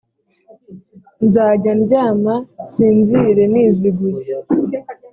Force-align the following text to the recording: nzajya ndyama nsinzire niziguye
nzajya 1.25 1.71
ndyama 1.81 2.35
nsinzire 2.67 3.43
niziguye 3.53 4.35